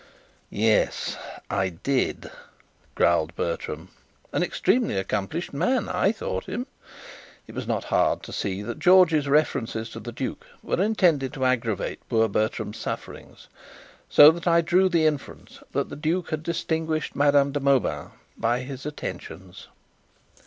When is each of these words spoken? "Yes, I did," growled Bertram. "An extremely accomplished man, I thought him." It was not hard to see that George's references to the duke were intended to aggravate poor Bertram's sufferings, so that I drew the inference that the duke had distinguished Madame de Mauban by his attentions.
"Yes, 0.49 1.15
I 1.47 1.69
did," 1.69 2.31
growled 2.95 3.35
Bertram. 3.35 3.89
"An 4.33 4.41
extremely 4.41 4.97
accomplished 4.97 5.53
man, 5.53 5.87
I 5.87 6.11
thought 6.11 6.45
him." 6.45 6.65
It 7.45 7.53
was 7.53 7.67
not 7.67 7.83
hard 7.93 8.23
to 8.23 8.33
see 8.33 8.63
that 8.63 8.79
George's 8.79 9.27
references 9.27 9.91
to 9.91 9.99
the 9.99 10.11
duke 10.11 10.43
were 10.63 10.81
intended 10.81 11.33
to 11.33 11.45
aggravate 11.45 11.99
poor 12.09 12.27
Bertram's 12.27 12.77
sufferings, 12.79 13.47
so 14.09 14.31
that 14.31 14.47
I 14.47 14.61
drew 14.61 14.89
the 14.89 15.05
inference 15.05 15.59
that 15.71 15.89
the 15.89 15.95
duke 15.95 16.31
had 16.31 16.41
distinguished 16.41 17.15
Madame 17.15 17.51
de 17.51 17.59
Mauban 17.59 18.09
by 18.35 18.61
his 18.61 18.87
attentions. 18.87 19.67